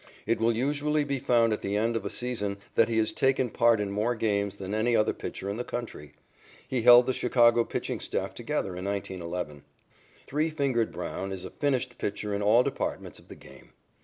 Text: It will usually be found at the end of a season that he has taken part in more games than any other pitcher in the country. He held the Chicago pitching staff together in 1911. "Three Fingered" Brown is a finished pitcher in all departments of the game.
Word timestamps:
It 0.25 0.39
will 0.39 0.53
usually 0.55 1.03
be 1.03 1.19
found 1.19 1.53
at 1.53 1.61
the 1.61 1.77
end 1.77 1.95
of 1.95 2.03
a 2.03 2.09
season 2.09 2.57
that 2.73 2.89
he 2.89 2.97
has 2.97 3.13
taken 3.13 3.51
part 3.51 3.79
in 3.79 3.91
more 3.91 4.15
games 4.15 4.55
than 4.55 4.73
any 4.73 4.95
other 4.95 5.13
pitcher 5.13 5.47
in 5.47 5.57
the 5.57 5.63
country. 5.63 6.13
He 6.67 6.81
held 6.81 7.05
the 7.05 7.13
Chicago 7.13 7.63
pitching 7.63 7.99
staff 7.99 8.33
together 8.33 8.75
in 8.75 8.85
1911. 8.85 9.61
"Three 10.25 10.49
Fingered" 10.49 10.91
Brown 10.91 11.31
is 11.31 11.45
a 11.45 11.51
finished 11.51 11.99
pitcher 11.99 12.33
in 12.33 12.41
all 12.41 12.63
departments 12.63 13.19
of 13.19 13.27
the 13.27 13.35
game. 13.35 13.73